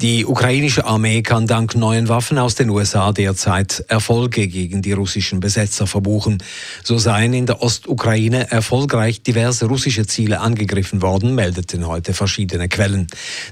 Die 0.00 0.24
ukrainische 0.26 0.84
Armee 0.84 1.22
kann 1.22 1.48
dank 1.48 1.74
neuen 1.74 2.08
Waffen 2.08 2.38
aus 2.38 2.54
den 2.54 2.70
USA 2.70 3.10
derzeit 3.10 3.84
Erfolge 3.88 4.46
gegen 4.46 4.80
die 4.80 4.92
russischen 4.92 5.40
Besetzer 5.40 5.88
verbuchen. 5.88 6.40
So 6.84 6.98
seien 6.98 7.32
in 7.32 7.46
der 7.46 7.62
Ostukraine 7.62 8.48
erfolgreich 8.48 9.22
diverse 9.22 9.66
russische 9.66 10.06
Ziele 10.06 10.38
angegriffen 10.38 11.02
worden, 11.02 11.34
meldeten 11.34 11.84
heute 11.88 12.14
verschiedene 12.14 12.68
Quellen. 12.68 13.08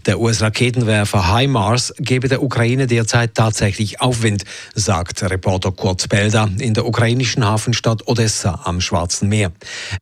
Der 0.06 0.20
US-Raketenwerfer 0.20 1.37
HIMARS 1.37 1.95
gebe 1.98 2.28
der 2.28 2.40
Ukraine 2.45 2.87
derzeit 2.87 3.34
tatsächlich 3.34 4.01
Aufwind, 4.01 4.45
sagt 4.73 5.24
Reporter 5.24 5.73
Kurt 5.73 6.09
Belda 6.09 6.48
in 6.60 6.74
der 6.74 6.87
ukrainischen 6.87 7.45
Hafenstadt 7.45 8.06
Odessa 8.06 8.60
am 8.62 8.80
Schwarzen 8.80 9.28
Meer. 9.28 9.51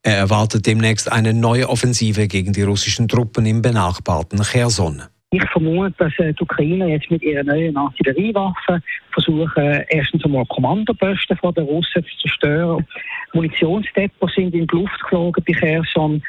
Er 0.03 0.17
erwartet 0.17 0.67
demnächst 0.67 1.11
eine 1.11 1.33
neue 1.33 1.67
Offensive 1.69 2.27
gegen 2.27 2.53
die 2.53 2.61
russischen 2.61 3.07
Truppen 3.07 3.47
im 3.47 3.63
benachbarten 3.63 4.43
Cherson. 4.43 5.01
Ich 5.31 5.43
vermute, 5.49 5.93
dass 5.97 6.17
äh, 6.19 6.33
die 6.33 6.43
Ukrainer 6.43 6.87
jetzt 6.87 7.09
mit 7.09 7.21
ihren 7.21 7.47
neuen 7.47 7.75
Artilleriewaffen 7.75 8.81
versuchen, 9.11 9.83
erstens 9.89 10.23
einmal 10.23 10.45
Kommandoposten 10.45 11.35
von 11.37 11.53
den 11.53 11.65
Russen 11.65 12.03
zu 12.03 12.17
zerstören. 12.19 12.87
Munitionsdepots 13.33 14.35
sind 14.35 14.53
in 14.53 14.67
die 14.67 14.75
Luft 14.75 15.01
geflogen 15.01 15.43
bei 15.45 15.53
Kherson. 15.53 16.23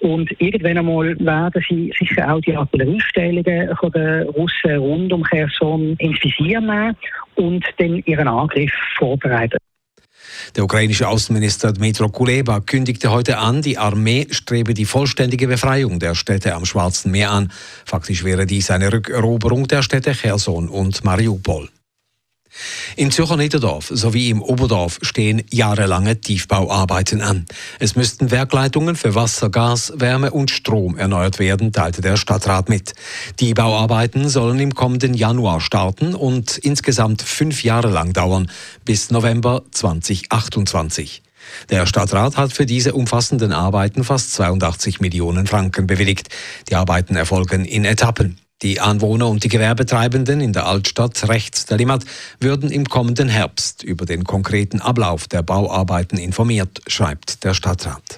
Und 0.00 0.30
irgendwann 0.40 0.78
einmal 0.78 1.18
werden 1.20 1.64
sie 1.68 1.92
sicher 1.98 2.34
auch 2.34 2.40
die 2.40 2.56
Artilleriestellungen 2.56 3.76
von 3.76 3.92
den 3.92 4.28
Russen 4.28 4.76
rund 4.76 5.12
um 5.12 5.22
Kherson 5.22 5.94
ins 5.98 6.22
Visier 6.22 6.60
nehmen 6.60 6.96
und 7.36 7.64
dann 7.78 8.02
ihren 8.04 8.28
Angriff 8.28 8.72
vorbereiten. 8.98 9.58
Der 10.56 10.64
ukrainische 10.64 11.08
Außenminister 11.08 11.72
Dmitro 11.72 12.08
Kuleba 12.08 12.60
kündigte 12.60 13.10
heute 13.10 13.38
an, 13.38 13.62
die 13.62 13.78
Armee 13.78 14.26
strebe 14.30 14.74
die 14.74 14.84
vollständige 14.84 15.46
Befreiung 15.46 15.98
der 15.98 16.14
Städte 16.14 16.54
am 16.54 16.64
Schwarzen 16.64 17.10
Meer 17.10 17.30
an. 17.30 17.52
Faktisch 17.84 18.24
wäre 18.24 18.46
dies 18.46 18.70
eine 18.70 18.92
Rückeroberung 18.92 19.68
der 19.68 19.82
Städte 19.82 20.12
Cherson 20.12 20.68
und 20.68 21.04
Mariupol. 21.04 21.68
In 22.96 23.10
Zürcher 23.10 23.36
Niederdorf 23.36 23.90
sowie 23.92 24.30
im 24.30 24.42
Oberdorf 24.42 24.98
stehen 25.02 25.42
jahrelange 25.50 26.20
Tiefbauarbeiten 26.20 27.22
an. 27.22 27.46
Es 27.78 27.96
müssten 27.96 28.30
Werkleitungen 28.30 28.96
für 28.96 29.14
Wasser, 29.14 29.48
Gas, 29.48 29.92
Wärme 29.96 30.30
und 30.30 30.50
Strom 30.50 30.96
erneuert 30.96 31.38
werden, 31.38 31.72
teilte 31.72 32.02
der 32.02 32.16
Stadtrat 32.16 32.68
mit. 32.68 32.94
Die 33.38 33.54
Bauarbeiten 33.54 34.28
sollen 34.28 34.58
im 34.58 34.74
kommenden 34.74 35.14
Januar 35.14 35.60
starten 35.60 36.14
und 36.14 36.58
insgesamt 36.58 37.22
fünf 37.22 37.64
Jahre 37.64 37.90
lang 37.90 38.12
dauern, 38.12 38.50
bis 38.84 39.10
November 39.10 39.62
2028. 39.70 41.22
Der 41.70 41.86
Stadtrat 41.86 42.36
hat 42.36 42.52
für 42.52 42.66
diese 42.66 42.92
umfassenden 42.92 43.52
Arbeiten 43.52 44.04
fast 44.04 44.32
82 44.32 45.00
Millionen 45.00 45.46
Franken 45.46 45.86
bewilligt. 45.86 46.28
Die 46.68 46.74
Arbeiten 46.74 47.16
erfolgen 47.16 47.64
in 47.64 47.84
Etappen. 47.84 48.38
Die 48.62 48.80
Anwohner 48.80 49.28
und 49.28 49.44
die 49.44 49.48
Gewerbetreibenden 49.48 50.40
in 50.40 50.52
der 50.52 50.66
Altstadt 50.66 51.28
rechts 51.28 51.64
der 51.66 51.78
Limmat 51.78 52.04
würden 52.40 52.70
im 52.70 52.86
kommenden 52.86 53.28
Herbst 53.28 53.82
über 53.82 54.04
den 54.04 54.24
konkreten 54.24 54.80
Ablauf 54.80 55.28
der 55.28 55.42
Bauarbeiten 55.42 56.18
informiert, 56.18 56.82
schreibt 56.86 57.44
der 57.44 57.54
Stadtrat. 57.54 58.09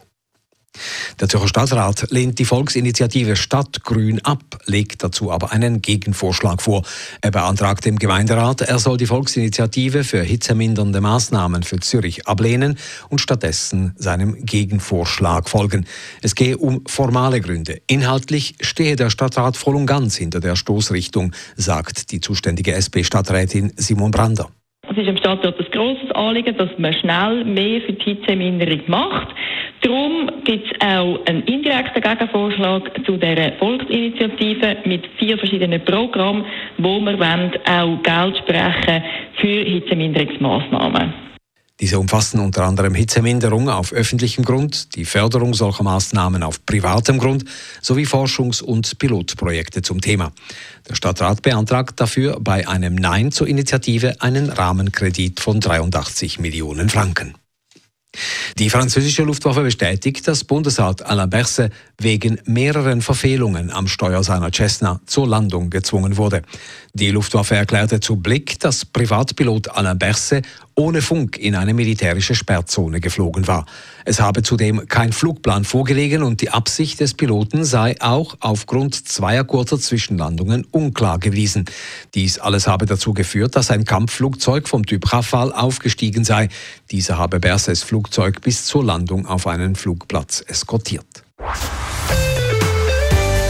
Der 1.22 1.28
Zürcher 1.28 1.46
Stadtrat 1.46 2.10
lehnt 2.10 2.40
die 2.40 2.44
Volksinitiative 2.44 3.36
Stadtgrün 3.36 4.24
ab, 4.24 4.42
legt 4.66 5.04
dazu 5.04 5.30
aber 5.30 5.52
einen 5.52 5.82
Gegenvorschlag 5.82 6.60
vor. 6.60 6.82
Er 7.20 7.30
beantragt 7.30 7.84
dem 7.84 7.96
Gemeinderat, 7.96 8.62
er 8.62 8.78
soll 8.80 8.96
die 8.96 9.06
Volksinitiative 9.06 10.02
für 10.02 10.22
hitzemindernde 10.22 11.00
Maßnahmen 11.00 11.62
für 11.62 11.78
Zürich 11.78 12.26
ablehnen 12.26 12.76
und 13.08 13.20
stattdessen 13.20 13.94
seinem 13.96 14.44
Gegenvorschlag 14.44 15.48
folgen. 15.48 15.86
Es 16.22 16.34
gehe 16.34 16.58
um 16.58 16.82
formale 16.86 17.40
Gründe. 17.40 17.80
Inhaltlich 17.86 18.56
stehe 18.60 18.96
der 18.96 19.10
Stadtrat 19.10 19.56
voll 19.56 19.76
und 19.76 19.86
ganz 19.86 20.16
hinter 20.16 20.40
der 20.40 20.56
Stoßrichtung, 20.56 21.32
sagt 21.56 22.10
die 22.10 22.20
zuständige 22.20 22.74
SP-Stadträtin 22.74 23.72
Simon 23.76 24.10
Brander. 24.10 24.50
Es 24.92 24.98
ist 24.98 25.08
im 25.08 25.16
Stadtrat 25.16 25.58
ein 25.58 25.66
grosses 25.70 26.10
Anliegen, 26.10 26.54
dass 26.54 26.68
man 26.76 26.92
schnell 26.92 27.46
mehr 27.46 27.80
für 27.80 27.94
die 27.94 28.04
Hitzeminderung 28.10 28.82
macht. 28.88 29.28
Darum 29.80 30.30
gibt 30.44 30.66
es 30.66 30.86
auch 30.86 31.18
einen 31.24 31.44
indirekten 31.44 32.02
Gegenvorschlag 32.02 32.90
zu 33.06 33.16
dieser 33.16 33.52
Volksinitiative 33.52 34.76
mit 34.84 35.06
vier 35.18 35.38
verschiedenen 35.38 35.82
Programmen, 35.82 36.44
wo 36.76 37.00
wir 37.00 37.50
auch 37.70 38.02
Geld 38.02 38.36
sprechen 38.36 39.02
für 39.36 39.64
Hitzeminderungsmaßnahmen. 39.64 41.31
Diese 41.82 41.98
umfassen 41.98 42.38
unter 42.38 42.62
anderem 42.62 42.94
Hitzeminderung 42.94 43.68
auf 43.68 43.92
öffentlichem 43.92 44.44
Grund, 44.44 44.94
die 44.94 45.04
Förderung 45.04 45.52
solcher 45.52 45.82
Maßnahmen 45.82 46.44
auf 46.44 46.64
privatem 46.64 47.18
Grund 47.18 47.44
sowie 47.80 48.04
Forschungs- 48.04 48.62
und 48.62 49.00
Pilotprojekte 49.00 49.82
zum 49.82 50.00
Thema. 50.00 50.30
Der 50.88 50.94
Stadtrat 50.94 51.42
beantragt 51.42 52.00
dafür 52.00 52.38
bei 52.40 52.68
einem 52.68 52.94
Nein 52.94 53.32
zur 53.32 53.48
Initiative 53.48 54.14
einen 54.20 54.48
Rahmenkredit 54.48 55.40
von 55.40 55.58
83 55.58 56.38
Millionen 56.38 56.88
Franken. 56.88 57.34
Die 58.58 58.68
französische 58.68 59.22
Luftwaffe 59.22 59.62
bestätigt, 59.62 60.28
dass 60.28 60.44
Bundesrat 60.44 61.04
Alain 61.04 61.30
Berset 61.30 61.72
wegen 61.98 62.38
mehreren 62.44 63.00
Verfehlungen 63.00 63.70
am 63.70 63.88
Steuer 63.88 64.22
seiner 64.22 64.50
Cessna 64.52 65.00
zur 65.06 65.26
Landung 65.26 65.70
gezwungen 65.70 66.16
wurde. 66.16 66.42
Die 66.94 67.10
Luftwaffe 67.10 67.56
erklärte 67.56 68.00
zu 68.00 68.16
Blick, 68.16 68.60
dass 68.60 68.84
Privatpilot 68.84 69.70
Alain 69.70 69.98
Berset 69.98 70.44
ohne 70.74 71.02
Funk 71.02 71.38
in 71.38 71.54
eine 71.54 71.74
militärische 71.74 72.34
Sperrzone 72.34 73.00
geflogen 73.00 73.46
war. 73.46 73.66
Es 74.04 74.20
habe 74.20 74.42
zudem 74.42 74.88
kein 74.88 75.12
Flugplan 75.12 75.64
vorgelegen 75.64 76.22
und 76.22 76.40
die 76.40 76.50
Absicht 76.50 77.00
des 77.00 77.14
Piloten 77.14 77.64
sei 77.64 77.94
auch 78.00 78.36
aufgrund 78.40 79.08
zweier 79.08 79.44
kurzer 79.44 79.78
Zwischenlandungen 79.78 80.64
unklar 80.70 81.18
gewesen. 81.18 81.66
Dies 82.14 82.38
alles 82.38 82.66
habe 82.66 82.86
dazu 82.86 83.12
geführt, 83.12 83.54
dass 83.54 83.70
ein 83.70 83.84
Kampfflugzeug 83.84 84.68
vom 84.68 84.86
Typ 84.86 85.12
Rafale 85.12 85.56
aufgestiegen 85.56 86.24
sei. 86.24 86.48
Dieser 86.90 87.18
habe 87.18 87.38
Bersets 87.38 87.82
Flugzeug 88.02 88.40
bis 88.40 88.64
zur 88.64 88.84
Landung 88.84 89.26
auf 89.26 89.46
einen 89.46 89.76
Flugplatz 89.76 90.42
eskortiert. 90.48 91.22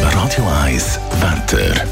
Radio 0.02 0.46
1 0.46 0.98
Wetter. 1.20 1.86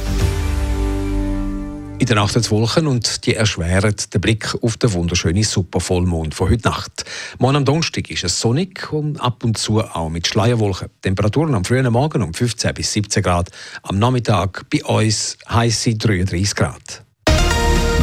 In 1.98 2.06
der 2.06 2.16
Nacht 2.16 2.36
hat 2.36 2.50
Wolken 2.50 2.86
und 2.86 3.24
die 3.24 3.34
erschweren 3.34 3.94
den 4.12 4.20
Blick 4.20 4.54
auf 4.60 4.76
den 4.76 4.92
wunderschönen 4.92 5.42
Supervollmond 5.42 6.34
von 6.34 6.50
heute 6.50 6.68
Nacht. 6.68 7.06
Morgen 7.38 7.56
am 7.56 7.64
Donnerstag 7.64 8.10
ist 8.10 8.24
es 8.24 8.38
sonnig 8.38 8.92
und 8.92 9.18
ab 9.18 9.42
und 9.42 9.56
zu 9.56 9.80
auch 9.80 10.10
mit 10.10 10.26
Schleierwolken. 10.26 10.90
Temperaturen 11.00 11.54
am 11.54 11.64
frühen 11.64 11.90
Morgen 11.90 12.22
um 12.22 12.34
15 12.34 12.74
bis 12.74 12.92
17 12.92 13.22
Grad, 13.22 13.48
am 13.84 13.98
Nachmittag 13.98 14.66
bei 14.68 14.84
uns 14.84 15.38
heiße 15.48 15.94
33 15.94 16.54
Grad. 16.54 17.04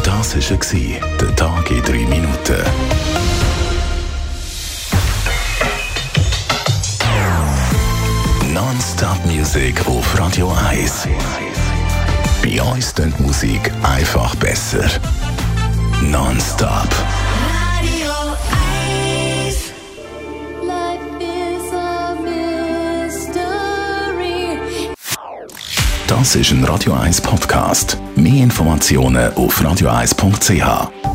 Das 0.04 0.36
war 0.36 1.10
der 1.22 1.36
Tag 1.36 1.70
in 1.70 1.84
drei 1.84 2.06
Minuten. 2.08 3.37
Non-Stop 8.68 9.24
Music 9.26 9.88
auf 9.88 10.20
Radio 10.20 10.54
1. 10.70 11.08
Bei 12.44 12.62
uns 12.62 12.94
klingt 12.94 13.18
Musik 13.22 13.72
einfach 13.82 14.36
besser. 14.36 14.84
Non-Stop. 16.02 16.90
Radio 17.48 18.12
1. 19.46 19.72
Life 20.66 21.00
is 21.22 21.72
a 21.74 22.16
mystery. 23.06 23.80
Das 26.08 26.36
ist 26.36 26.52
ein 26.52 26.66
Radio 26.66 26.92
1 26.92 27.22
Podcast. 27.22 27.98
Mehr 28.18 28.44
Informationen 28.44 29.34
auf 29.36 29.62
radio1.ch. 29.62 31.07